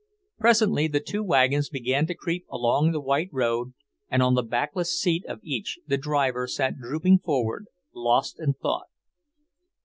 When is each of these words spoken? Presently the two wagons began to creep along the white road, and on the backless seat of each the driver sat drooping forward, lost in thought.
Presently 0.39 0.87
the 0.87 0.99
two 0.99 1.21
wagons 1.23 1.69
began 1.69 2.07
to 2.07 2.15
creep 2.15 2.47
along 2.49 2.91
the 2.91 2.99
white 2.99 3.29
road, 3.31 3.75
and 4.09 4.23
on 4.23 4.33
the 4.33 4.41
backless 4.41 4.99
seat 4.99 5.23
of 5.27 5.39
each 5.43 5.77
the 5.85 5.95
driver 5.95 6.47
sat 6.47 6.79
drooping 6.79 7.19
forward, 7.19 7.67
lost 7.93 8.39
in 8.39 8.55
thought. 8.55 8.87